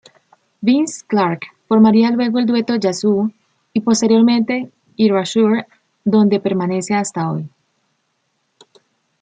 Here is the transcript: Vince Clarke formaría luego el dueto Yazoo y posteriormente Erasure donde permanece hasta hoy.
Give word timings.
Vince 0.63 1.03
Clarke 1.05 1.47
formaría 1.67 2.09
luego 2.09 2.39
el 2.39 2.47
dueto 2.47 2.75
Yazoo 2.75 3.31
y 3.71 3.81
posteriormente 3.81 4.71
Erasure 4.97 5.67
donde 6.03 6.39
permanece 6.39 6.95
hasta 6.95 7.29
hoy. 7.31 7.47